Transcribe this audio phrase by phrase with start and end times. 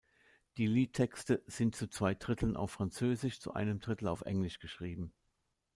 [0.57, 5.13] Die Liedtexte sind zu zwei Dritteln auf Französisch, zu einem Drittel auf Englisch geschrieben.